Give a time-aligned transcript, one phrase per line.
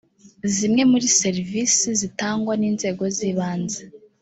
[0.55, 3.81] zimwe mur serivisi zitangwa n inzego z ibanze